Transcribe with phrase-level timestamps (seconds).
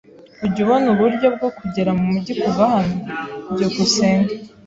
[0.45, 2.95] Ujya ubona uburyo bwo kugera mumujyi kuva hano?
[3.53, 4.33] byukusenge